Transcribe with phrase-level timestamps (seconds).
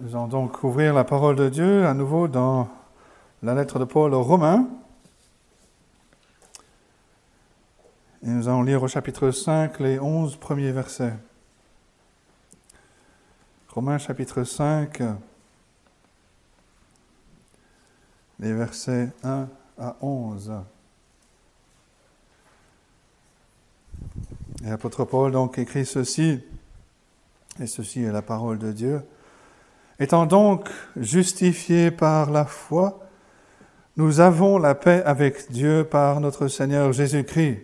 [0.00, 2.68] Nous allons donc ouvrir la parole de Dieu à nouveau dans
[3.42, 4.68] la lettre de Paul aux Romains.
[8.22, 11.14] Et nous allons lire au chapitre 5 les 11 premiers versets.
[13.70, 15.02] Romains chapitre 5,
[18.38, 20.52] les versets 1 à 11.
[24.62, 26.40] Et l'apôtre Paul donc écrit ceci,
[27.58, 29.02] et ceci est la parole de Dieu.
[30.00, 33.00] Étant donc justifiés par la foi,
[33.96, 37.60] nous avons la paix avec Dieu par notre Seigneur Jésus-Christ,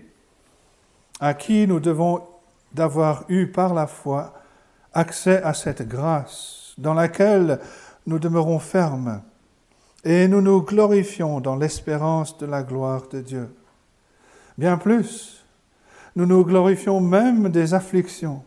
[1.20, 2.23] à qui nous devons
[2.73, 4.34] d'avoir eu par la foi
[4.92, 7.61] accès à cette grâce dans laquelle
[8.06, 9.23] nous demeurons fermes
[10.05, 13.55] et nous nous glorifions dans l'espérance de la gloire de Dieu.
[14.59, 15.45] Bien plus,
[16.16, 18.42] nous nous glorifions même des afflictions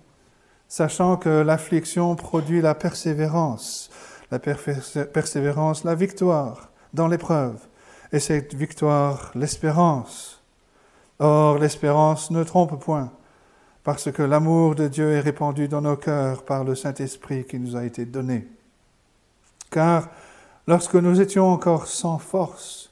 [0.67, 3.89] sachant que l'affliction produit la persévérance,
[4.31, 7.67] la persévérance, la victoire dans l'épreuve,
[8.11, 10.41] et cette victoire, l'espérance.
[11.19, 13.11] Or, l'espérance ne trompe point,
[13.83, 17.75] parce que l'amour de Dieu est répandu dans nos cœurs par le Saint-Esprit qui nous
[17.75, 18.47] a été donné.
[19.71, 20.09] Car
[20.67, 22.91] lorsque nous étions encore sans force,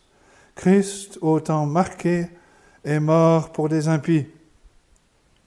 [0.56, 2.28] Christ, au temps marqué,
[2.84, 4.28] est mort pour des impies.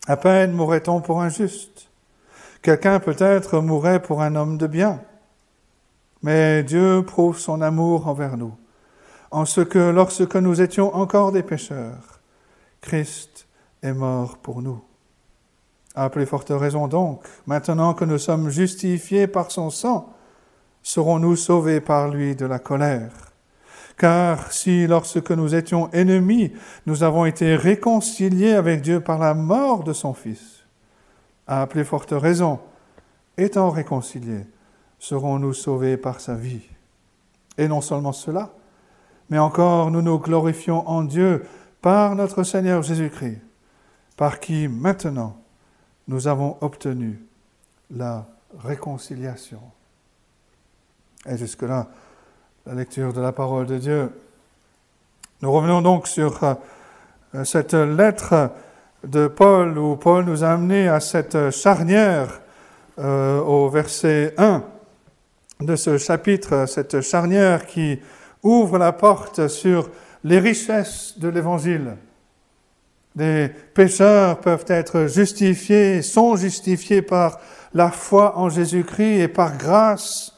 [0.07, 1.88] À peine mourrait-on pour un juste.
[2.63, 5.01] Quelqu'un peut-être mourrait pour un homme de bien,
[6.23, 8.55] mais Dieu prouve son amour envers nous,
[9.31, 12.21] en ce que lorsque nous étions encore des pécheurs,
[12.81, 13.47] Christ
[13.83, 14.83] est mort pour nous.
[15.95, 20.13] À plus forte raison donc, maintenant que nous sommes justifiés par son sang,
[20.83, 23.13] serons-nous sauvés par lui de la colère?
[23.97, 26.53] Car si lorsque nous étions ennemis,
[26.87, 30.58] nous avons été réconciliés avec Dieu par la mort de son Fils,
[31.49, 32.61] à plus forte raison,
[33.37, 34.47] étant réconciliés,
[34.99, 36.69] serons-nous sauvés par sa vie?
[37.57, 38.51] Et non seulement cela,
[39.31, 41.45] mais encore nous nous glorifions en Dieu
[41.81, 43.41] par notre Seigneur Jésus-Christ,
[44.17, 45.37] par qui maintenant
[46.07, 47.21] nous avons obtenu
[47.91, 48.27] la
[48.59, 49.61] réconciliation.
[51.27, 51.89] Et jusque-là,
[52.67, 54.11] la lecture de la parole de Dieu.
[55.41, 58.51] Nous revenons donc sur euh, cette lettre
[59.05, 62.41] de Paul, où Paul nous a amené à cette charnière
[62.99, 64.63] euh, au verset 1
[65.61, 68.01] de ce chapitre, cette charnière qui
[68.43, 69.91] ouvre la porte sur
[70.25, 71.97] les richesses de l'Évangile.
[73.15, 77.41] Des pécheurs peuvent être justifiés, sont justifiés par
[77.75, 80.35] la foi en Jésus-Christ et par grâce.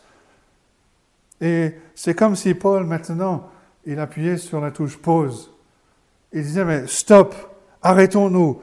[1.41, 3.49] Et c'est comme si Paul, maintenant,
[3.85, 5.53] il appuyait sur la touche pause.
[6.33, 7.35] Il disait, mais stop,
[7.83, 8.61] Arrêtons-nous,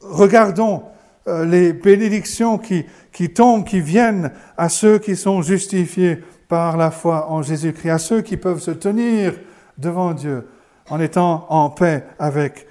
[0.00, 0.82] regardons
[1.28, 6.18] euh, les bénédictions qui, qui tombent, qui viennent à ceux qui sont justifiés
[6.48, 9.34] par la foi en Jésus-Christ, à ceux qui peuvent se tenir
[9.78, 10.48] devant Dieu
[10.88, 12.66] en étant en paix avec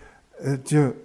[0.46, 0.96] euh, Dieu.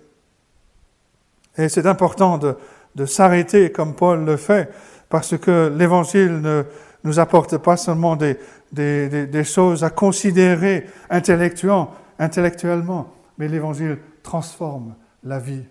[1.57, 2.57] Et c'est important de,
[2.97, 4.71] de s'arrêter comme Paul le fait,
[5.09, 6.65] parce que l'Évangile ne
[7.05, 8.39] nous apporte pas seulement des,
[8.73, 15.63] des, des choses à considérer intellectuellement, intellectuellement mais l'Évangile transforme la vie.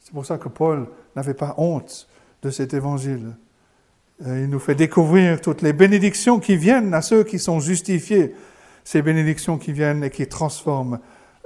[0.00, 2.08] C'est pour ça que Paul n'avait pas honte
[2.42, 3.36] de cet évangile.
[4.26, 8.34] Il nous fait découvrir toutes les bénédictions qui viennent à ceux qui sont justifiés,
[8.82, 10.98] ces bénédictions qui viennent et qui transforment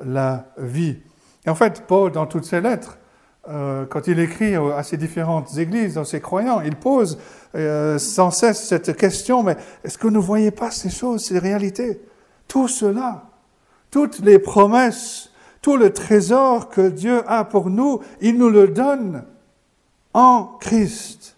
[0.02, 0.96] la vie.
[1.46, 2.98] Et en fait, Paul, dans toutes ses lettres,
[3.48, 7.18] euh, quand il écrit à ces différentes églises, dans ses croyants, il pose
[7.54, 11.38] euh, sans cesse cette question, mais est-ce que vous ne voyez pas ces choses, ces
[11.38, 12.00] réalités?
[12.48, 13.24] Tout cela,
[13.90, 15.30] toutes les promesses
[15.62, 19.24] tout le trésor que Dieu a pour nous, il nous le donne
[20.14, 21.36] en Christ.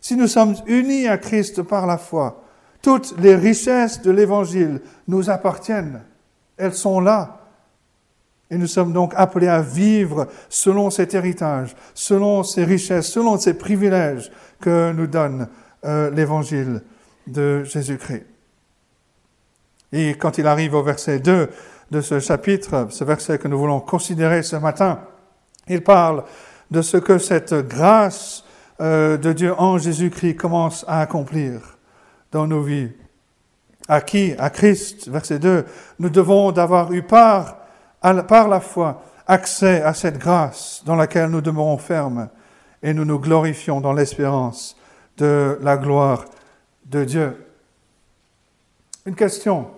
[0.00, 2.42] Si nous sommes unis à Christ par la foi,
[2.82, 6.02] toutes les richesses de l'Évangile nous appartiennent.
[6.56, 7.36] Elles sont là.
[8.50, 13.54] Et nous sommes donc appelés à vivre selon cet héritage, selon ces richesses, selon ces
[13.54, 15.48] privilèges que nous donne
[15.84, 16.82] euh, l'Évangile
[17.26, 18.26] de Jésus-Christ.
[19.92, 21.50] Et quand il arrive au verset 2,
[21.90, 25.00] de ce chapitre, ce verset que nous voulons considérer ce matin.
[25.68, 26.24] Il parle
[26.70, 28.44] de ce que cette grâce
[28.80, 31.78] euh, de Dieu en Jésus-Christ commence à accomplir
[32.32, 32.90] dans nos vies.
[33.88, 34.34] À qui?
[34.38, 35.64] À Christ, verset 2.
[35.98, 37.56] Nous devons d'avoir eu part,
[38.00, 42.28] par la foi, accès à cette grâce dans laquelle nous demeurons fermes
[42.82, 44.76] et nous nous glorifions dans l'espérance
[45.18, 46.24] de la gloire
[46.86, 47.46] de Dieu.
[49.06, 49.68] Une question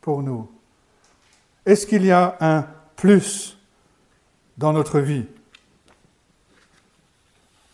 [0.00, 0.48] pour nous.
[1.66, 2.64] Est-ce qu'il y a un
[2.94, 3.58] plus
[4.56, 5.26] dans notre vie?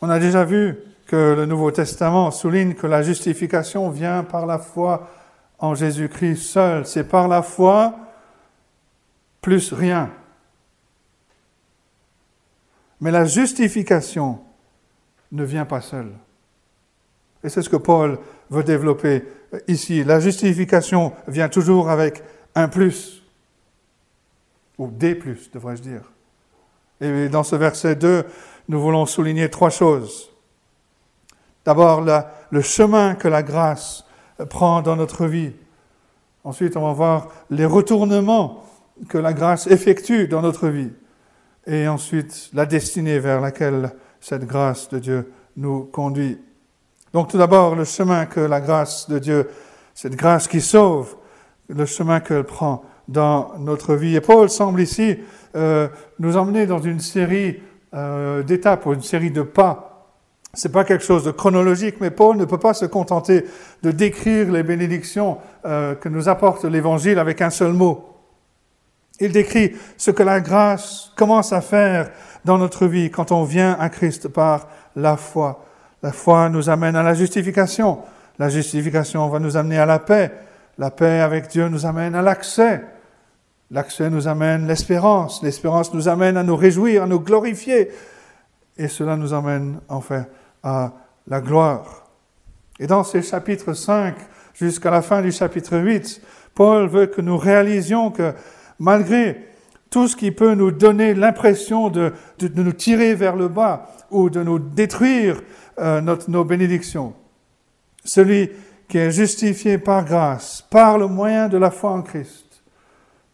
[0.00, 4.58] On a déjà vu que le Nouveau Testament souligne que la justification vient par la
[4.58, 5.10] foi
[5.58, 6.86] en Jésus-Christ seul.
[6.86, 7.94] C'est par la foi
[9.42, 10.10] plus rien.
[13.00, 14.40] Mais la justification
[15.32, 16.12] ne vient pas seule.
[17.44, 18.18] Et c'est ce que Paul
[18.48, 19.24] veut développer
[19.68, 20.02] ici.
[20.02, 22.22] La justification vient toujours avec
[22.54, 23.21] un plus,
[24.78, 26.02] ou des plus, devrais-je dire.
[27.00, 28.24] Et dans ce verset 2,
[28.68, 30.30] nous voulons souligner trois choses.
[31.64, 32.04] D'abord,
[32.50, 34.04] le chemin que la grâce
[34.50, 35.52] prend dans notre vie.
[36.44, 38.64] Ensuite, on va voir les retournements
[39.08, 40.90] que la grâce effectue dans notre vie.
[41.66, 46.38] Et ensuite, la destinée vers laquelle cette grâce de Dieu nous conduit.
[47.12, 49.50] Donc tout d'abord, le chemin que la grâce de Dieu,
[49.94, 51.16] cette grâce qui sauve,
[51.68, 54.16] le chemin qu'elle prend dans notre vie.
[54.16, 55.18] Et Paul semble ici
[55.54, 55.88] euh,
[56.18, 57.60] nous emmener dans une série
[57.94, 59.88] euh, d'étapes ou une série de pas.
[60.54, 63.44] C'est pas quelque chose de chronologique, mais Paul ne peut pas se contenter
[63.82, 68.08] de décrire les bénédictions euh, que nous apporte l'Évangile avec un seul mot.
[69.20, 72.10] Il décrit ce que la grâce commence à faire
[72.44, 75.64] dans notre vie quand on vient à Christ par la foi.
[76.02, 78.00] La foi nous amène à la justification.
[78.38, 80.32] La justification va nous amener à la paix.
[80.78, 82.82] La paix avec Dieu nous amène à l'accès.
[83.72, 85.42] L'accès nous amène l'espérance.
[85.42, 87.88] L'espérance nous amène à nous réjouir, à nous glorifier.
[88.76, 90.26] Et cela nous amène enfin
[90.62, 90.92] à
[91.26, 92.06] la gloire.
[92.78, 94.14] Et dans ces chapitres 5
[94.52, 96.20] jusqu'à la fin du chapitre 8,
[96.54, 98.34] Paul veut que nous réalisions que
[98.78, 99.48] malgré
[99.88, 104.42] tout ce qui peut nous donner l'impression de, nous tirer vers le bas ou de
[104.42, 105.40] nous détruire
[105.78, 107.14] euh, nos bénédictions.
[108.04, 108.50] Celui
[108.86, 112.41] qui est justifié par grâce, par le moyen de la foi en Christ,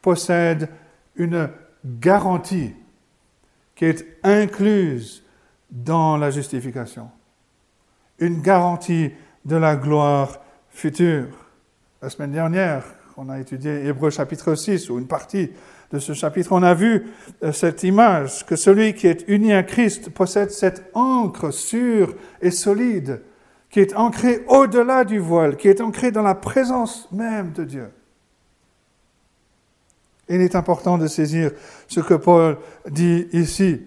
[0.02, 0.68] possède
[1.16, 1.50] une
[1.84, 2.74] garantie
[3.74, 5.24] qui est incluse
[5.70, 7.10] dans la justification.
[8.18, 9.12] Une garantie
[9.44, 10.40] de la gloire
[10.70, 11.28] future.
[12.02, 12.84] La semaine dernière,
[13.16, 15.50] on a étudié Hébreu chapitre 6, ou une partie
[15.90, 17.06] de ce chapitre, on a vu
[17.42, 22.50] euh, cette image que celui qui est uni à Christ possède cette encre sûre et
[22.50, 23.22] solide,
[23.70, 27.90] qui est ancrée au-delà du voile, qui est ancrée dans la présence même de Dieu.
[30.28, 31.52] Il est important de saisir
[31.86, 32.58] ce que Paul
[32.90, 33.82] dit ici.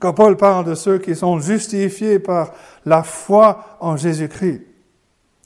[0.00, 2.52] Quand Paul parle de ceux qui sont justifiés par
[2.84, 4.62] la foi en Jésus-Christ,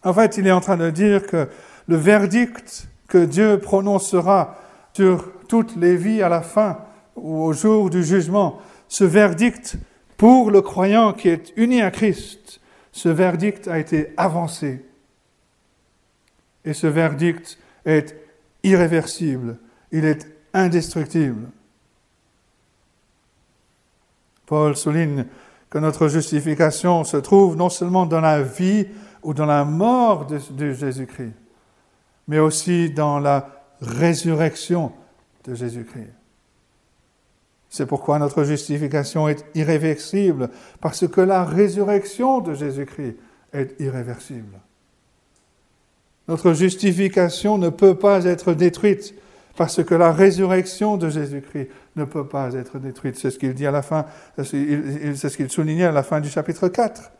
[0.04, 1.48] en fait, il est en train de dire que
[1.86, 4.56] le verdict que Dieu prononcera
[4.92, 6.78] sur toutes les vies à la fin
[7.16, 9.76] ou au jour du jugement, ce verdict
[10.16, 12.60] pour le croyant qui est uni à Christ,
[12.92, 14.84] ce verdict a été avancé.
[16.64, 18.16] Et ce verdict est
[18.64, 19.58] irréversible,
[19.92, 21.48] il est indestructible.
[24.46, 25.26] Paul souligne
[25.70, 28.86] que notre justification se trouve non seulement dans la vie
[29.22, 31.34] ou dans la mort de, Jésus-Christ,
[32.26, 33.48] mais aussi dans la
[33.80, 34.92] résurrection
[35.44, 36.12] de Jésus-Christ.
[37.68, 40.48] C'est pourquoi notre justification est irréversible,
[40.80, 43.16] parce que la résurrection de Jésus-Christ
[43.52, 44.58] est irréversible.
[46.28, 49.14] Notre justification ne peut pas être détruite,
[49.58, 53.16] parce que la résurrection de Jésus-Christ ne peut pas être détruite.
[53.16, 54.06] C'est ce qu'il dit à la fin,
[54.36, 57.10] c'est ce qu'il soulignait à la fin du chapitre 4.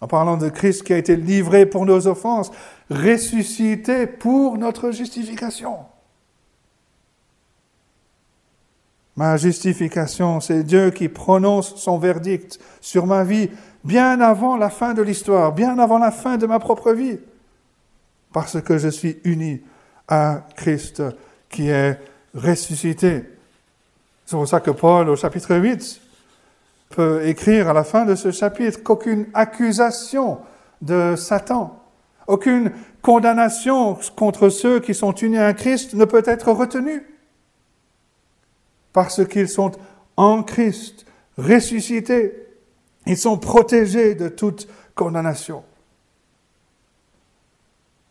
[0.00, 2.52] En parlant de Christ qui a été livré pour nos offenses,
[2.88, 5.78] ressuscité pour notre justification.
[9.16, 13.50] Ma justification, c'est Dieu qui prononce son verdict sur ma vie
[13.82, 17.18] bien avant la fin de l'histoire, bien avant la fin de ma propre vie,
[18.32, 19.60] parce que je suis uni
[20.06, 21.02] à Christ
[21.50, 21.98] qui est
[22.34, 23.24] ressuscité.
[24.26, 26.00] C'est pour ça que Paul, au chapitre 8,
[26.90, 30.38] peut écrire à la fin de ce chapitre qu'aucune accusation
[30.82, 31.82] de Satan,
[32.26, 37.06] aucune condamnation contre ceux qui sont unis à Christ ne peut être retenue
[38.92, 39.72] parce qu'ils sont
[40.16, 42.34] en Christ, ressuscités.
[43.06, 45.64] Ils sont protégés de toute condamnation.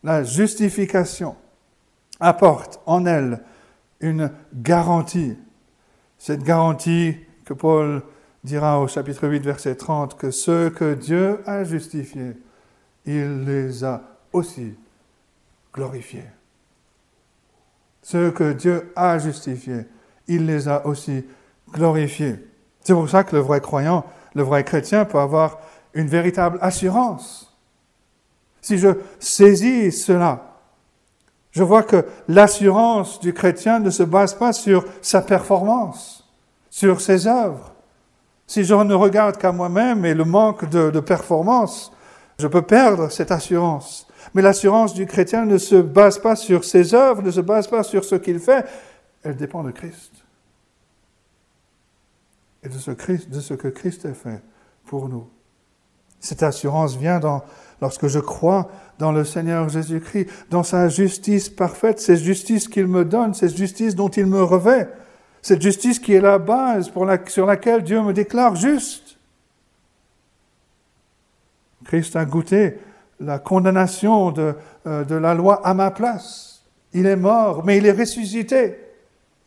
[0.03, 1.35] La justification
[2.19, 3.41] apporte en elle
[3.99, 5.37] une garantie.
[6.17, 8.03] Cette garantie que Paul
[8.43, 12.37] dira au chapitre 8, verset 30, que ceux que Dieu a justifiés,
[13.05, 14.01] il les a
[14.33, 14.75] aussi
[15.73, 16.25] glorifiés.
[18.01, 19.85] Ceux que Dieu a justifiés,
[20.27, 21.25] il les a aussi
[21.71, 22.35] glorifiés.
[22.81, 25.59] C'est pour ça que le vrai croyant, le vrai chrétien peut avoir
[25.93, 27.53] une véritable assurance.
[28.61, 30.46] Si je saisis cela,
[31.51, 36.29] je vois que l'assurance du chrétien ne se base pas sur sa performance,
[36.69, 37.73] sur ses œuvres,
[38.49, 41.91] Si je ne regarde qu'à moi-même et le manque de, performance,
[42.39, 44.07] je peux perdre cette assurance.
[44.33, 47.83] Mais l'assurance du chrétien ne se base pas sur ses œuvres, ne se base pas
[47.83, 48.65] sur ce qu'il fait,
[49.23, 50.13] elle dépend de Christ.
[52.63, 54.41] Et de ce, de ce que Christ a fait
[54.85, 55.27] pour nous.
[56.19, 57.43] Cette assurance vient dans,
[57.81, 58.69] lorsque je crois
[58.99, 63.95] dans le Seigneur Jésus-Christ, dans sa justice parfaite, cette justice qu'il me donne, cette justice
[63.95, 64.89] dont il me revêt,
[65.41, 66.91] cette justice qui est la base
[67.27, 69.17] sur laquelle Dieu me déclare juste.
[71.85, 72.77] Christ a goûté
[73.19, 74.55] la condamnation de,
[74.85, 76.65] euh, de la loi à ma place.
[76.93, 78.77] Il est mort, mais il est ressuscité.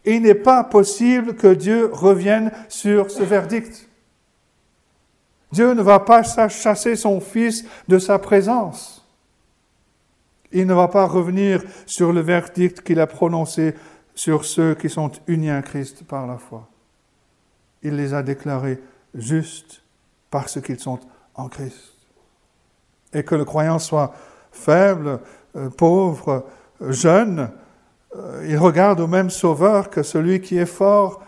[0.05, 3.90] Et il n'est pas possible que Dieu revienne sur ce verdict.
[5.53, 9.07] Dieu ne va pas chasser son Fils de sa présence.
[10.53, 13.75] Il ne va pas revenir sur le verdict qu'il a prononcé
[14.15, 16.69] sur ceux qui sont unis à Christ par la foi.
[17.83, 18.81] Il les a déclarés
[19.15, 19.83] justes
[20.31, 21.01] parce qu'ils sont
[21.35, 21.95] en Christ.
[23.13, 24.15] Et que le croyant soit
[24.53, 25.21] faible,
[25.57, 26.47] euh, pauvre,
[26.81, 27.51] jeune,
[28.17, 31.23] euh, il regarde au même sauveur que celui qui est fort.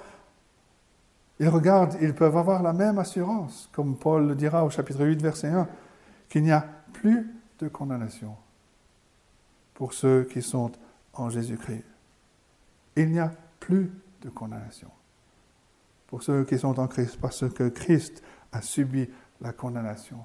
[1.41, 5.21] Il regarde, ils peuvent avoir la même assurance, comme Paul le dira au chapitre 8,
[5.23, 5.69] verset 1,
[6.29, 8.37] qu'il n'y a plus de condamnation
[9.75, 10.73] pour ceux qui sont
[11.15, 11.85] en Jésus-Christ.
[12.97, 14.91] Il n'y a plus de condamnation
[16.07, 18.23] pour ceux qui sont en Christ, parce que Christ
[18.53, 19.09] a subi
[19.41, 20.19] la condamnation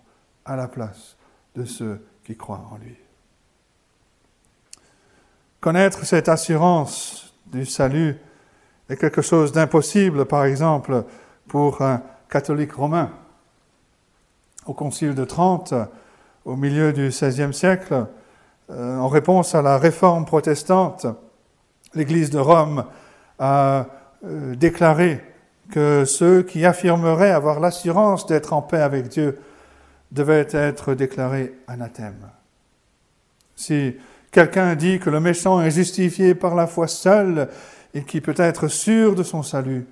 [0.43, 1.15] à la place
[1.55, 2.97] de ceux qui croient en lui.
[5.61, 8.17] Connaître cette assurance du salut
[8.89, 11.03] est quelque chose d'impossible, par exemple,
[11.47, 13.11] pour un catholique romain.
[14.65, 15.73] Au Concile de Trente,
[16.45, 18.07] au milieu du XVIe siècle,
[18.69, 21.05] euh, en réponse à la réforme protestante,
[21.93, 22.85] l'Église de Rome
[23.39, 23.85] a
[24.25, 25.23] euh, déclaré
[25.71, 29.39] que ceux qui affirmeraient avoir l'assurance d'être en paix avec Dieu
[30.11, 32.29] devaient être déclarés anathèmes.
[33.55, 33.95] Si
[34.31, 37.47] Quelqu'un dit que le méchant est justifié par la foi seule
[37.97, 39.87] et qu'il peut être sûr de son salut,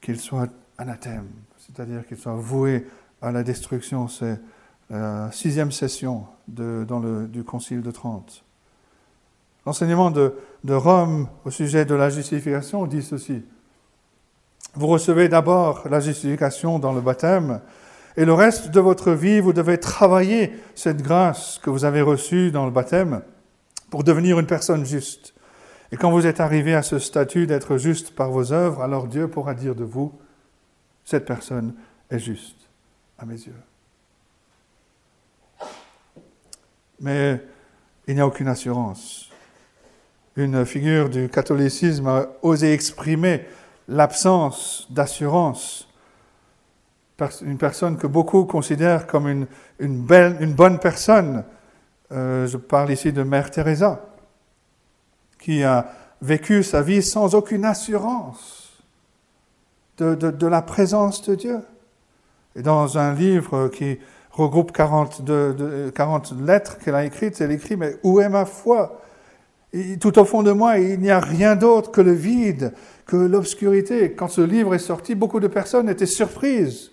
[0.00, 0.48] qu'il soit
[0.78, 1.26] anathème,
[1.58, 2.86] c'est-à-dire qu'il soit voué
[3.20, 4.06] à la destruction.
[4.06, 4.38] C'est
[4.88, 8.44] la sixième session du Concile de Trente.
[9.66, 13.42] L'enseignement de, de Rome au sujet de la justification dit ceci.
[14.74, 17.60] Vous recevez d'abord la justification dans le baptême,
[18.16, 22.52] et le reste de votre vie, vous devez travailler cette grâce que vous avez reçue
[22.52, 23.22] dans le baptême
[23.90, 25.33] pour devenir une personne juste.
[25.94, 29.28] Et quand vous êtes arrivé à ce statut d'être juste par vos œuvres, alors Dieu
[29.28, 30.12] pourra dire de vous,
[31.04, 31.72] cette personne
[32.10, 32.56] est juste
[33.16, 33.54] à mes yeux.
[36.98, 37.40] Mais
[38.08, 39.30] il n'y a aucune assurance.
[40.34, 43.46] Une figure du catholicisme a osé exprimer
[43.86, 45.88] l'absence d'assurance.
[47.42, 49.46] Une personne que beaucoup considèrent comme
[49.78, 51.44] une, bonne personne,
[52.10, 54.13] euh, je parle ici de Mère Teresa,
[55.44, 55.86] qui a
[56.22, 58.82] vécu sa vie sans aucune assurance
[59.98, 61.58] de, la présence de Dieu.
[62.56, 63.98] Et dans un livre qui
[64.30, 65.22] regroupe 40,
[65.94, 69.02] 40 lettres qu'elle a écrites, elle écrit, mais où est ma foi?
[70.00, 72.72] Tout au fond de moi, il n'y a rien d'autre que le vide,
[73.04, 74.12] que l'obscurité.
[74.12, 76.90] Quand ce livre est sorti, beaucoup de personnes étaient surprises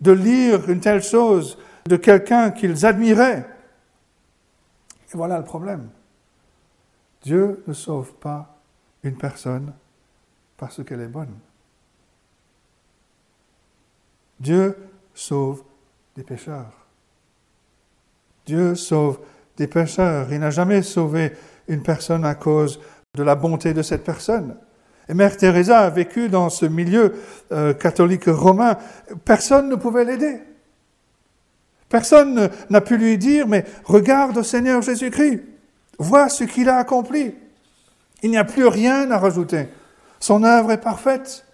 [0.00, 3.44] de lire une telle chose de quelqu'un qu'ils admiraient.
[5.12, 5.88] Et voilà le problème.
[7.22, 8.58] Dieu ne sauve pas
[9.02, 9.72] une personne
[10.56, 11.34] parce qu'elle est bonne.
[14.40, 14.76] Dieu
[15.14, 15.62] sauve
[16.16, 16.72] des pécheurs.
[18.46, 19.18] Dieu sauve
[19.56, 20.32] des pécheurs.
[20.32, 21.32] Il n'a jamais sauvé
[21.66, 22.80] une personne à cause
[23.14, 24.56] de la bonté de cette personne.
[25.08, 27.14] Et Mère Teresa a vécu dans ce milieu
[27.50, 28.76] euh, catholique romain.
[29.24, 30.40] Personne ne pouvait l'aider.
[31.88, 35.40] Personne n'a pu lui dire, mais regarde au Seigneur Jésus-Christ,
[35.98, 37.34] vois ce qu'il a accompli.
[38.22, 39.68] Il n'y a plus rien à rajouter.
[40.20, 41.44] Son œuvre est parfaite.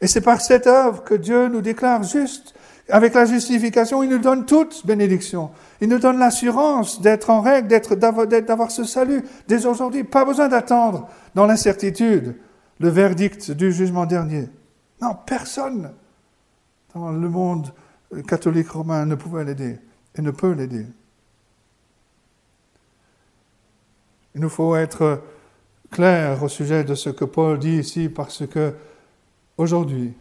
[0.00, 2.54] Et c'est par cette œuvre que Dieu nous déclare juste.
[2.90, 5.50] Avec la justification, il nous donne toute bénédiction.
[5.80, 10.04] Il nous donne l'assurance d'être en règle, d'être, d'avoir ce salut dès aujourd'hui.
[10.04, 12.36] Pas besoin d'attendre dans l'incertitude
[12.80, 14.48] le verdict du jugement dernier.
[15.00, 15.92] Non, personne
[16.94, 17.72] dans le monde
[18.28, 19.78] catholique romain ne pouvait l'aider
[20.16, 20.86] et ne peut l'aider.
[24.34, 25.22] Il nous faut être
[25.90, 28.74] clair au sujet de ce que Paul dit ici parce que
[29.56, 30.12] aujourd'hui,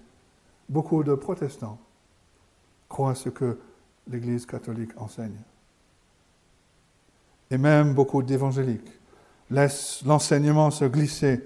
[0.69, 1.79] beaucoup de protestants
[2.87, 3.57] croient ce que
[4.07, 5.39] l'Église catholique enseigne.
[7.49, 8.99] Et même beaucoup d'évangéliques
[9.49, 11.41] laissent l'enseignement se glisser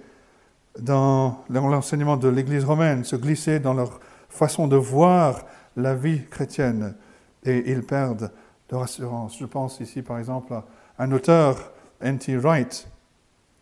[0.80, 5.46] dans l'enseignement de l'Église romaine, se glisser dans leur façon de voir
[5.76, 6.96] la vie chrétienne
[7.44, 8.32] et ils perdent
[8.70, 9.38] leur assurance.
[9.38, 10.66] Je pense ici par exemple à
[11.00, 12.38] un auteur, N.T.
[12.38, 12.88] Wright.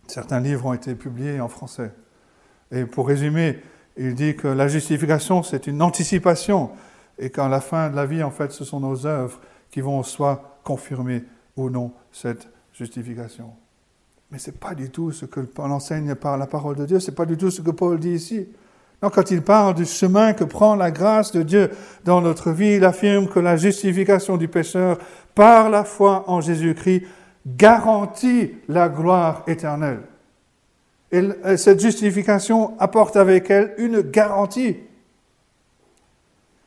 [0.08, 1.92] Certains livres ont été publiés en français.
[2.72, 3.60] Et pour résumer,
[3.98, 6.72] il dit que la justification, c'est une anticipation
[7.18, 9.40] et qu'à la fin de la vie, en fait, ce sont nos œuvres
[9.72, 11.24] qui vont soit confirmer
[11.56, 13.52] ou non cette justification.
[14.32, 17.00] Mais ce n'est pas du tout ce que Paul enseigne par la parole de Dieu,
[17.00, 18.48] ce n'est pas du tout ce que Paul dit ici.
[19.02, 21.70] Non, quand il parle du chemin que prend la grâce de Dieu
[22.06, 24.98] dans notre vie, il affirme que la justification du pécheur
[25.36, 27.04] par la foi en Jésus-Christ
[27.46, 30.02] garantit la gloire éternelle.
[31.12, 34.78] Et cette justification apporte avec elle une garantie.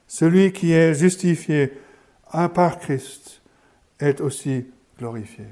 [0.06, 1.72] Celui qui est justifié
[2.54, 3.42] par Christ
[3.98, 4.66] est aussi
[4.98, 5.46] glorifié.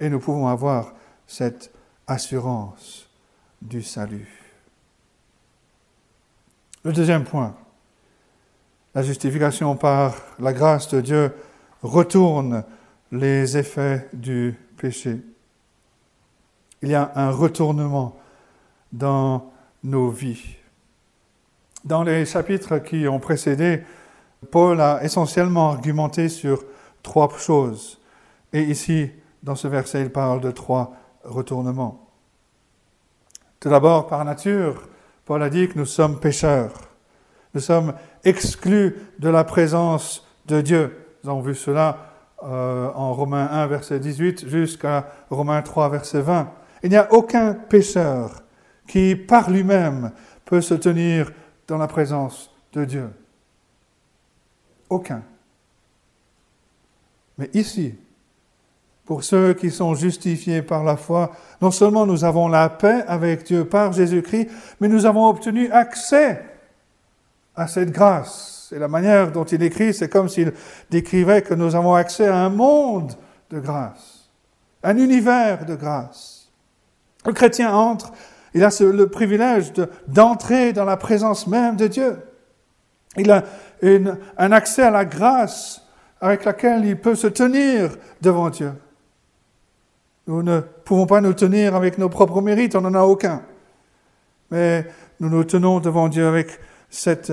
[0.00, 0.94] Et nous pouvons avoir
[1.26, 1.70] cette
[2.06, 3.08] assurance
[3.60, 4.28] du salut.
[6.84, 7.54] Le deuxième point,
[8.94, 11.32] la justification par la grâce de Dieu
[11.82, 12.64] retourne
[13.12, 15.20] les effets du péché.
[16.82, 18.16] Il y a un retournement
[18.92, 19.50] dans
[19.82, 20.56] nos vies.
[21.84, 23.82] Dans les chapitres qui ont précédé,
[24.50, 26.64] Paul a essentiellement argumenté sur
[27.02, 27.98] trois choses.
[28.52, 29.10] Et ici,
[29.42, 32.08] dans ce verset, il parle de trois retournements.
[33.60, 34.88] Tout d'abord, par nature,
[35.24, 36.72] Paul a dit que nous sommes pécheurs.
[37.54, 41.06] Nous sommes exclus de la présence de Dieu.
[41.22, 42.07] Nous avons vu cela
[42.42, 46.50] euh, en Romains 1, verset 18, jusqu'à Romains 3, verset 20.
[46.82, 48.42] Il n'y a aucun pécheur
[48.86, 50.12] qui, par lui-même,
[50.44, 51.32] peut se tenir
[51.66, 53.10] dans la présence de Dieu.
[54.88, 55.22] Aucun.
[57.36, 57.94] Mais ici,
[59.04, 63.44] pour ceux qui sont justifiés par la foi, non seulement nous avons la paix avec
[63.44, 66.44] Dieu par Jésus-Christ, mais nous avons obtenu accès
[67.56, 68.57] à cette grâce.
[68.72, 70.52] Et la manière dont il écrit, c'est comme s'il
[70.90, 73.12] décrivait que nous avons accès à un monde
[73.50, 74.30] de grâce,
[74.82, 76.50] un univers de grâce.
[77.24, 78.12] Le chrétien entre,
[78.54, 79.72] il a le privilège
[80.06, 82.18] d'entrer dans la présence même de Dieu.
[83.16, 83.44] Il a
[84.36, 85.82] un accès à la grâce
[86.20, 88.72] avec laquelle il peut se tenir devant Dieu.
[90.26, 93.42] Nous ne pouvons pas nous tenir avec nos propres mérites, on n'en a aucun.
[94.50, 94.86] Mais
[95.20, 96.58] nous nous tenons devant Dieu avec
[96.90, 97.32] cette,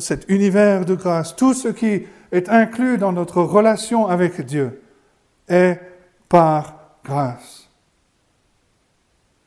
[0.00, 1.36] cet univers de grâce.
[1.36, 4.82] Tout ce qui est inclus dans notre relation avec Dieu
[5.48, 5.80] est
[6.28, 7.68] par grâce.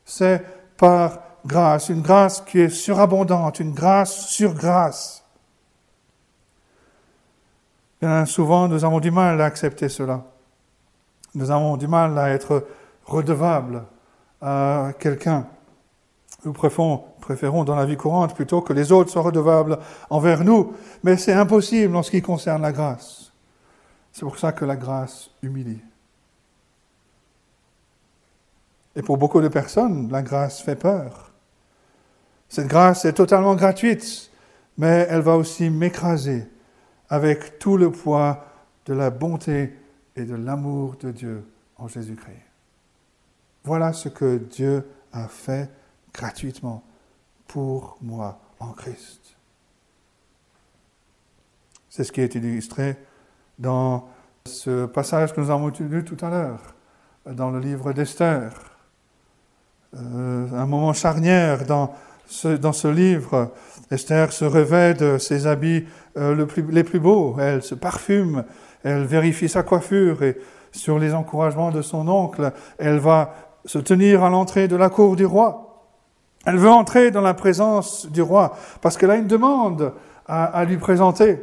[0.06, 0.44] C'est
[0.78, 5.24] par grâce, une grâce qui est surabondante, une grâce sur grâce.
[8.02, 10.24] Bien souvent, nous avons du mal à accepter cela.
[11.36, 12.68] Nous avons du mal à être
[13.06, 13.84] redevables
[14.42, 15.48] à quelqu'un.
[16.46, 19.80] Nous préférons, dans la vie courante plutôt que les autres soient redevables
[20.10, 23.32] envers nous, mais c'est impossible en ce qui concerne la grâce.
[24.12, 25.82] C'est pour ça que la grâce humilie.
[28.96, 31.32] Et pour beaucoup de personnes, la grâce fait peur.
[32.50, 34.30] Cette grâce est totalement gratuite,
[34.78, 36.48] mais elle va aussi m'écraser
[37.10, 38.46] avec tout le poids
[38.86, 39.76] de la bonté
[40.16, 41.46] et de l'amour de Dieu
[41.78, 42.36] en Jésus-Christ.
[43.64, 45.70] Voilà ce que Dieu a fait
[46.14, 46.84] gratuitement
[47.48, 49.36] pour moi en Christ.
[51.90, 52.98] C'est ce qui est illustré
[53.60, 54.08] dans
[54.46, 56.76] ce passage que nous avons lu tout à l'heure,
[57.26, 58.52] dans le livre d'Esther.
[59.96, 61.94] Euh, un moment charnière dans
[62.28, 63.52] ce, livre.
[63.92, 65.86] Esther se revêt de ses habits
[66.18, 68.44] euh, les plus beaux, elle se parfume,
[68.84, 70.38] elle vérifie sa coiffure et
[70.72, 75.16] sur les encouragements de son oncle, elle va se tenir à l'entrée de la cour
[75.16, 75.73] du roi.
[76.46, 79.94] Elle veut entrer dans la présence du roi parce qu'elle a une demande
[80.28, 81.40] à, lui présenter.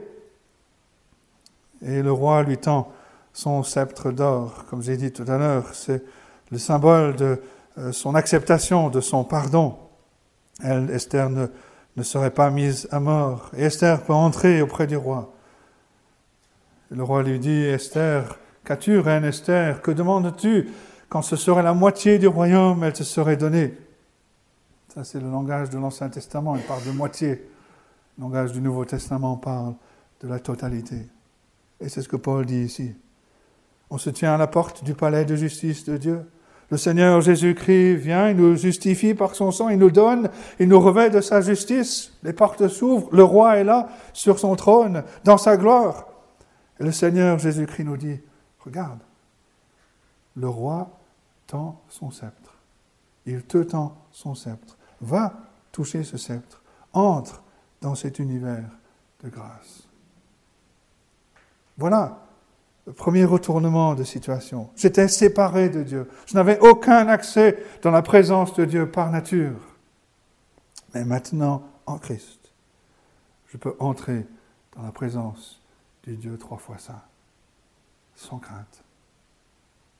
[1.83, 2.93] Et le roi lui tend
[3.33, 6.03] son sceptre d'or, comme j'ai dit tout à l'heure, c'est
[6.51, 7.41] le symbole de
[7.79, 9.77] euh, son acceptation, de son pardon.
[10.63, 11.47] Esther, ne,
[11.97, 13.51] ne serait pas mise à mort.
[13.57, 15.33] Et Esther peut entrer auprès du roi.
[16.91, 19.81] le roi lui dit, Esther, qu'as-tu, reine Esther?
[19.81, 20.69] Que demandes-tu?
[21.09, 23.75] Quand ce serait la moitié du royaume, elle te serait donnée.
[24.94, 27.48] Ça, c'est le langage de l'Ancien Testament, il parle de moitié.
[28.18, 29.74] Le langage du Nouveau Testament parle
[30.20, 31.07] de la totalité.
[31.81, 32.92] Et c'est ce que Paul dit ici.
[33.88, 36.29] On se tient à la porte du palais de justice de Dieu.
[36.70, 40.81] Le Seigneur Jésus-Christ vient, il nous justifie par son sang, il nous donne, il nous
[40.81, 42.12] revêt de sa justice.
[42.24, 46.09] Les portes s'ouvrent, le roi est là, sur son trône, dans sa gloire.
[46.81, 48.18] Et le Seigneur Jésus-Christ nous dit,
[48.59, 48.98] regarde,
[50.35, 50.90] le roi
[51.46, 52.57] tend son sceptre.
[53.24, 54.79] Il te tend son sceptre.
[55.01, 55.35] Va
[55.73, 56.63] toucher ce sceptre.
[56.93, 57.43] Entre
[57.81, 58.69] dans cet univers
[59.23, 59.89] de grâce.
[61.79, 62.27] Voilà
[62.87, 64.71] le premier retournement de situation.
[64.77, 66.11] J'étais séparé de Dieu.
[66.27, 69.61] Je n'avais aucun accès dans la présence de Dieu par nature.
[70.95, 72.53] Mais maintenant, en Christ,
[73.49, 74.27] je peux entrer
[74.77, 75.61] dans la présence
[76.03, 77.03] du Dieu trois fois saint,
[78.17, 78.83] sans crainte,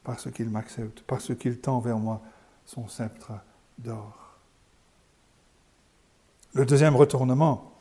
[0.03, 2.21] parce qu'il m'accepte, parce qu'il tend vers moi
[2.65, 3.33] son sceptre
[3.79, 4.30] d'or.
[6.55, 7.73] Le deuxième retournement,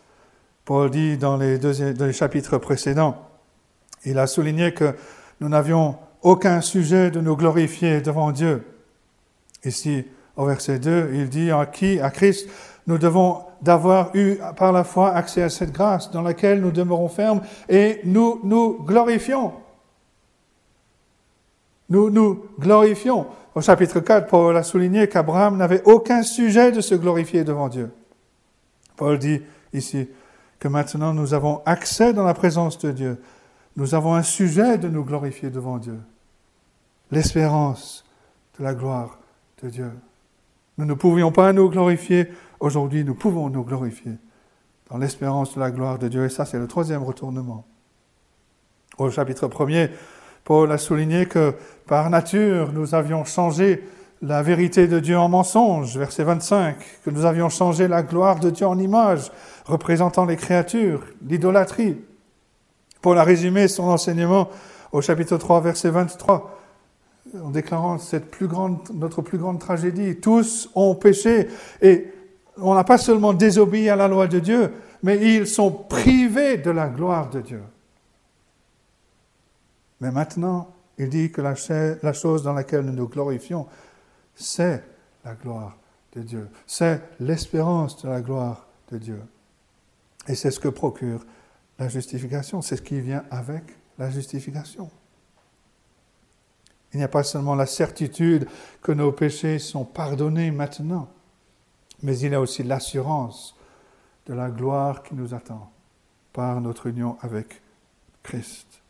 [0.65, 3.17] Paul dit dans les, dans les chapitres précédents,
[4.05, 4.95] il a souligné que
[5.41, 8.63] nous n'avions aucun sujet de nous glorifier devant Dieu.
[9.65, 10.05] Ici,
[10.36, 12.47] au verset 2, il dit à qui, à Christ,
[12.88, 17.10] nous devons d'avoir eu par la foi accès à cette grâce dans laquelle nous demeurons
[17.10, 19.53] fermes et nous nous glorifions.
[21.89, 23.25] Nous nous glorifions.
[23.55, 27.89] Au chapitre 4, Paul a souligné qu'Abraham n'avait aucun sujet de se glorifier devant Dieu.
[28.99, 29.41] Paul dit
[29.73, 30.07] ici
[30.59, 33.17] que maintenant nous avons accès dans la présence de Dieu
[33.79, 35.97] nous avons un sujet de nous glorifier devant Dieu.
[37.12, 38.03] L'espérance
[38.57, 39.17] de la gloire
[39.63, 39.89] de Dieu.
[40.77, 42.27] Nous ne pouvions pas nous glorifier.
[42.59, 44.17] Aujourd'hui, nous pouvons nous glorifier
[44.89, 46.25] dans l'espérance de la gloire de Dieu.
[46.25, 47.65] Et ça, c'est le troisième retournement.
[48.97, 49.91] Au chapitre 1er,
[50.43, 51.55] Paul a souligné que
[51.88, 53.81] par nature, nous avions changé
[54.21, 58.49] la vérité de Dieu en mensonge, verset 25, que nous avions changé la gloire de
[58.49, 59.32] Dieu en image,
[59.65, 61.97] représentant les créatures, l'idolâtrie.
[63.01, 64.49] Paul a résumé son enseignement
[64.91, 66.60] au chapitre 3, verset 23,
[67.41, 68.41] en déclarant cette
[68.93, 70.17] notre plus grande tragédie.
[70.17, 71.47] Tous ont péché
[71.82, 72.08] et
[72.58, 76.71] on n'a pas seulement désobéi à la loi de Dieu, mais ils sont privés de
[76.71, 77.62] la gloire de Dieu.
[80.01, 81.53] Mais maintenant, il dit que la,
[82.03, 83.67] la chose dans laquelle nous nous glorifions,
[84.39, 84.84] c'est
[85.25, 85.78] la gloire
[86.13, 89.21] de Dieu, c'est l'espérance de la gloire de Dieu.
[90.28, 91.25] Et c'est ce que procure
[91.78, 92.62] la justification.
[92.62, 93.63] C'est ce qui vient avec
[93.97, 94.89] la justification.
[96.93, 98.47] Il n'y a pas seulement la certitude
[98.82, 101.08] que nos péchés sont pardonnés maintenant,
[102.02, 103.56] mais il y a aussi l'assurance
[104.25, 105.71] de la gloire qui nous attend
[106.34, 107.62] par notre union avec
[108.23, 108.82] Christ.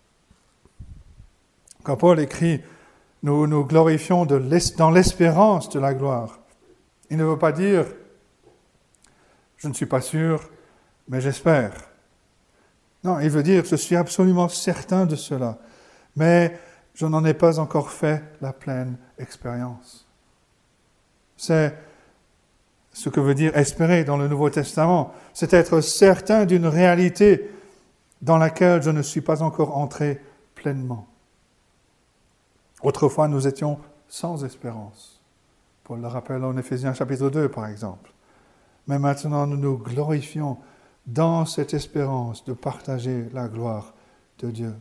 [1.84, 2.62] Quand Paul écrit,
[3.23, 6.39] nous nous glorifions dans l'espérance de la gloire,
[7.10, 7.86] il ne veut pas dire,
[9.58, 10.49] je ne suis pas sûr,
[11.08, 11.73] mais j'espère.
[13.03, 15.58] Non, il veut dire, je suis absolument certain de cela,
[16.15, 16.58] mais
[16.93, 20.08] je n'en ai pas encore fait la pleine expérience.
[21.36, 21.73] C'est
[22.91, 27.49] ce que veut dire espérer dans le Nouveau Testament, c'est être certain d'une réalité
[28.21, 30.21] dans laquelle je ne suis pas encore entré
[30.55, 31.09] pleinement.
[32.82, 35.22] Autrefois, nous étions sans espérance.
[35.84, 38.12] Paul le rappelle en Éphésiens chapitre 2, par exemple.
[38.88, 40.58] Mais maintenant, nous nous glorifions
[41.06, 43.94] dans cette espérance de partager la gloire
[44.39, 44.74] de Dieu.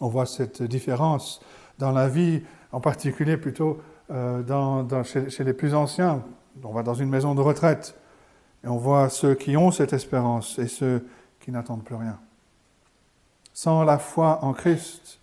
[0.00, 1.40] On voit cette différence
[1.78, 3.78] dans la vie, en particulier plutôt
[4.10, 6.22] euh, chez, les plus anciens.
[6.62, 7.98] On va dans une maison de retraite
[8.64, 11.06] et on voit ceux qui ont cette espérance et ceux
[11.40, 12.18] qui n'attendent plus rien.
[13.52, 15.18] Sans la foi en Christ,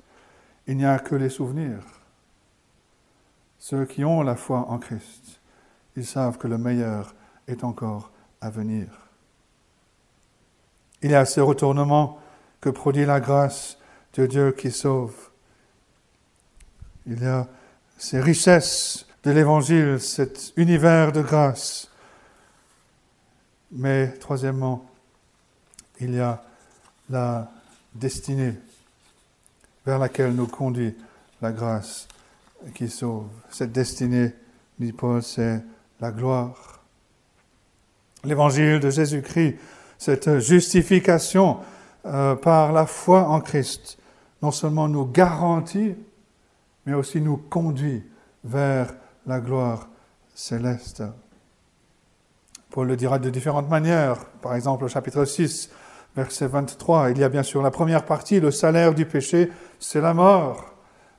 [0.67, 1.83] il n'y a que les souvenirs.
[3.59, 5.39] Ceux qui ont la foi en Christ,
[5.95, 7.15] ils savent que le meilleur
[7.47, 8.87] est encore à venir.
[11.01, 12.19] Il y a ce retournement
[12.61, 13.77] que produit la grâce
[14.13, 15.15] de Dieu qui sauve.
[17.05, 17.47] Il y a
[17.97, 21.89] ces richesses de l'Évangile, cet univers de grâce.
[23.71, 24.85] Mais troisièmement,
[25.99, 26.43] il y a
[27.09, 27.51] la
[27.95, 28.55] destinée
[29.85, 30.95] vers laquelle nous conduit
[31.41, 32.07] la grâce
[32.73, 33.27] qui sauve.
[33.49, 34.33] Cette destinée,
[34.79, 35.61] dit Paul, c'est
[35.99, 36.81] la gloire.
[38.23, 39.57] L'évangile de Jésus-Christ
[40.03, 41.59] cette justification
[42.05, 43.97] euh, par la foi en Christ,
[44.41, 45.95] non seulement nous garantit,
[46.85, 48.03] mais aussi nous conduit
[48.43, 48.93] vers
[49.25, 49.87] la gloire
[50.35, 51.03] céleste.
[52.69, 54.25] Paul le dira de différentes manières.
[54.41, 55.69] Par exemple, au chapitre 6,
[56.15, 59.49] verset 23, il y a bien sûr la première partie, le salaire du péché,
[59.79, 60.73] c'est la mort.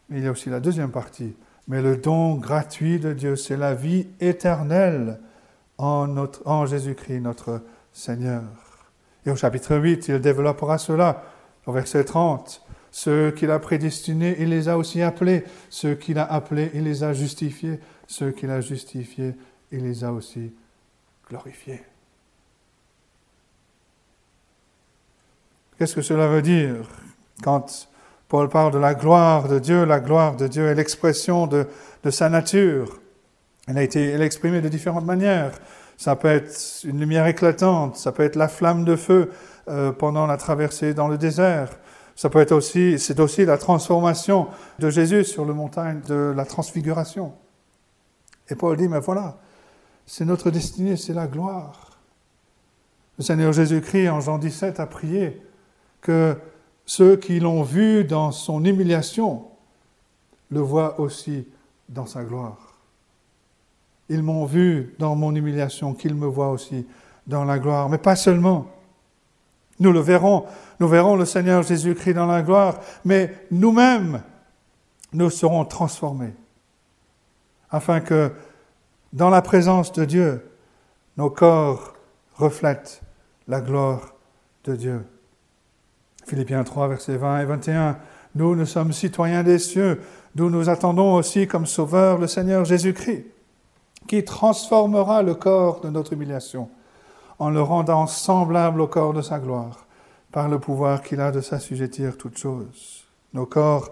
[0.09, 1.35] Mais il y a aussi la deuxième partie.
[1.67, 5.19] Mais le don gratuit de Dieu, c'est la vie éternelle
[5.79, 8.43] en, Jésus-Christ, notre Seigneur.
[9.27, 11.25] Et au chapitre 8, il développera cela.
[11.67, 15.45] Au verset 30, ceux qu'il a prédestinés, il les a aussi appelés.
[15.71, 17.81] Ceux qu'il a appelés, il les a justifiés.
[18.07, 19.35] Ceux qu'il a justifiés,
[19.73, 20.53] il les a aussi
[21.29, 21.83] glorifiés.
[25.79, 26.77] Qu'est-ce que cela veut dire
[27.43, 27.89] quand
[28.29, 31.67] Paul parle de la gloire de Dieu La gloire de Dieu est l'expression de,
[32.05, 33.01] de, sa nature?
[33.67, 35.53] Elle a été elle exprimée de différentes manières.
[35.97, 39.31] Ça peut être une lumière éclatante, ça peut être la flamme de feu
[39.69, 41.71] euh, pendant la traversée dans le désert.
[42.15, 44.47] Ça peut être aussi, c'est aussi la transformation
[44.79, 47.33] de Jésus sur le montagne de la transfiguration.
[48.49, 49.39] Et Paul dit, mais voilà,
[50.07, 51.99] c'est notre destinée, c'est la gloire.
[53.19, 55.43] Le Seigneur Jésus-Christ, en Jean 17, a prié
[56.05, 56.37] que
[56.85, 59.47] ceux qui l'ont vu dans son humiliation
[60.51, 61.49] le voient aussi
[61.89, 62.75] dans sa gloire.
[64.11, 66.87] Ils m'ont vu dans mon humiliation, qu'ils me voient aussi
[67.27, 67.89] dans la gloire.
[67.89, 68.67] Mais pas seulement.
[69.81, 70.45] Nous le verrons,
[70.79, 74.23] nous verrons le Seigneur Jésus-Christ dans la gloire, mais nous-mêmes,
[75.15, 76.35] nous serons transformés,
[77.71, 78.31] afin que
[79.13, 80.51] dans la présence de Dieu,
[81.17, 81.95] nos corps
[82.35, 83.01] reflètent
[83.49, 84.15] la gloire
[84.65, 85.05] de Dieu.
[86.27, 87.99] Philippiens 3, versets 20 et 21.
[88.35, 90.01] Nous, nous sommes citoyens des cieux,
[90.35, 93.27] d'où nous attendons aussi comme sauveur le Seigneur Jésus-Christ,
[94.09, 96.69] qui transformera le corps de notre humiliation
[97.39, 99.87] en le rendant semblable au corps de sa gloire,
[100.33, 103.05] par le pouvoir qu'il a de s'assujettir toutes choses.
[103.33, 103.91] Nos corps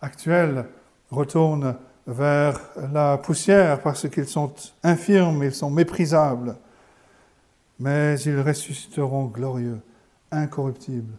[0.00, 0.66] actuels
[1.10, 1.74] retournent
[2.06, 2.60] vers
[2.92, 4.52] la poussière parce qu'ils sont
[4.82, 6.56] infirmes, ils sont méprisables,
[7.80, 9.80] mais ils ressusciteront glorieux,
[10.30, 11.14] incorruptibles,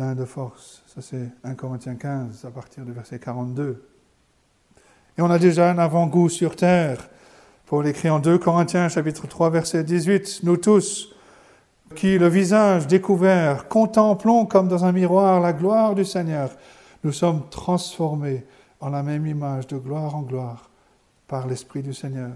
[0.00, 0.82] pleins de force.
[0.86, 3.86] Ça c'est 1 Corinthiens 15 à partir du verset 42.
[5.18, 7.10] Et on a déjà un avant-goût sur terre
[7.66, 11.14] Paul écrit en 2 Corinthiens chapitre 3 verset 18, Nous tous,
[11.96, 16.48] qui le visage découvert, contemplons comme dans un miroir la gloire du Seigneur,
[17.04, 18.46] nous sommes transformés
[18.80, 20.70] en la même image de gloire en gloire
[21.28, 22.32] par l'Esprit du Seigneur.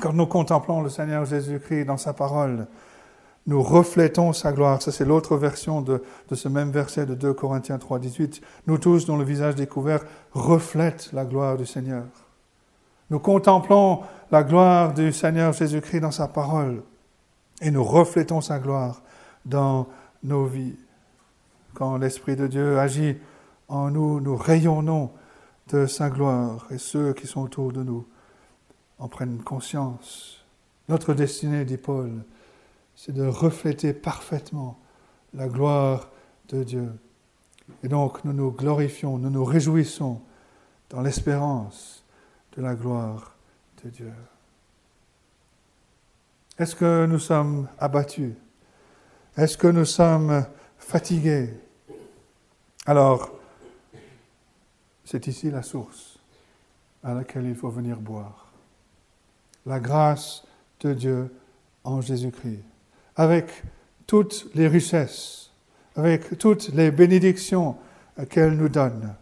[0.00, 2.66] Quand nous contemplons le Seigneur Jésus-Christ dans sa parole,
[3.46, 4.80] nous reflétons sa gloire.
[4.80, 6.02] Ça, c'est l'autre version de,
[6.32, 8.40] ce même verset de 2 Corinthiens 3, 18.
[8.66, 10.00] Nous tous, dont le visage découvert
[10.32, 12.04] reflète la gloire du Seigneur.
[13.10, 16.82] Nous contemplons la gloire du Seigneur Jésus-Christ dans sa parole
[17.60, 19.02] et nous reflétons sa gloire
[19.44, 19.88] dans
[20.22, 20.76] nos vies.
[21.74, 23.16] Quand l'Esprit de Dieu agit
[23.68, 25.10] en nous, nous rayonnons
[25.68, 28.06] de sa gloire et ceux qui sont autour de nous
[28.98, 30.44] en prennent conscience.
[30.88, 32.24] Notre destinée, dit Paul,
[32.96, 34.78] c'est de refléter parfaitement
[35.32, 36.10] la gloire
[36.48, 36.92] de Dieu.
[37.82, 40.20] Et donc nous nous glorifions, nous nous réjouissons
[40.90, 42.04] dans l'espérance
[42.56, 43.34] de la gloire
[43.82, 44.12] de Dieu.
[46.58, 48.34] Est-ce que nous sommes abattus?
[49.36, 50.46] Est-ce que nous sommes
[50.78, 51.50] fatigués?
[52.86, 53.32] Alors,
[55.04, 56.18] c'est ici la source
[57.02, 58.52] à laquelle il faut venir boire.
[59.66, 60.44] La grâce
[60.80, 61.34] de Dieu
[61.82, 62.62] en Jésus-Christ,
[63.16, 63.62] avec
[64.06, 65.50] toutes les richesses,
[65.96, 67.76] avec toutes les bénédictions
[68.28, 69.14] qu'elle nous donne.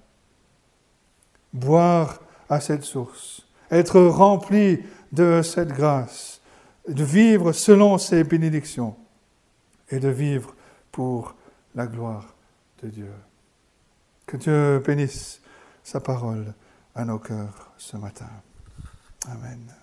[1.52, 4.80] Boire à cette source, être rempli
[5.12, 6.40] de cette grâce,
[6.88, 8.96] de vivre selon ses bénédictions
[9.90, 10.54] et de vivre
[10.90, 11.34] pour
[11.74, 12.34] la gloire
[12.82, 13.12] de Dieu.
[14.26, 15.40] Que Dieu bénisse
[15.82, 16.54] sa parole
[16.94, 18.30] à nos cœurs ce matin.
[19.28, 19.81] Amen.